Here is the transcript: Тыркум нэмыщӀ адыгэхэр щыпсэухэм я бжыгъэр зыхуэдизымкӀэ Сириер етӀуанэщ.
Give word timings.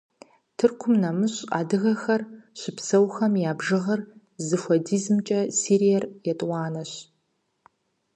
Тыркум 0.57 0.93
нэмыщӀ 1.01 1.39
адыгэхэр 1.59 2.21
щыпсэухэм 2.59 3.33
я 3.49 3.51
бжыгъэр 3.57 4.01
зыхуэдизымкӀэ 4.47 5.39
Сириер 5.59 6.03
етӀуанэщ. 6.31 6.91